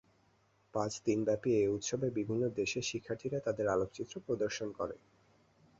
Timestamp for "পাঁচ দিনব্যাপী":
0.73-1.51